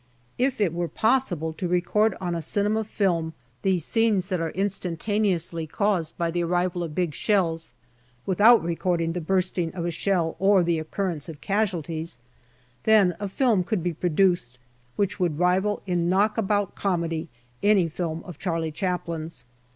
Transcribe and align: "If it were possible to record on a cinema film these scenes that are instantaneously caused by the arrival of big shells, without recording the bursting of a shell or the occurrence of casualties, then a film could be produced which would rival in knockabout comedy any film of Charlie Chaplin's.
"If 0.49 0.59
it 0.59 0.73
were 0.73 0.87
possible 0.87 1.53
to 1.53 1.67
record 1.67 2.15
on 2.19 2.33
a 2.33 2.41
cinema 2.41 2.83
film 2.83 3.35
these 3.61 3.85
scenes 3.85 4.29
that 4.29 4.41
are 4.41 4.49
instantaneously 4.49 5.67
caused 5.67 6.17
by 6.17 6.31
the 6.31 6.41
arrival 6.41 6.81
of 6.81 6.95
big 6.95 7.13
shells, 7.13 7.75
without 8.25 8.63
recording 8.63 9.13
the 9.13 9.21
bursting 9.21 9.71
of 9.75 9.85
a 9.85 9.91
shell 9.91 10.37
or 10.39 10.63
the 10.63 10.79
occurrence 10.79 11.29
of 11.29 11.39
casualties, 11.39 12.17
then 12.85 13.15
a 13.19 13.27
film 13.27 13.63
could 13.63 13.83
be 13.83 13.93
produced 13.93 14.57
which 14.95 15.19
would 15.19 15.37
rival 15.37 15.83
in 15.85 16.09
knockabout 16.09 16.73
comedy 16.73 17.29
any 17.61 17.87
film 17.87 18.23
of 18.23 18.39
Charlie 18.39 18.71
Chaplin's. 18.71 19.45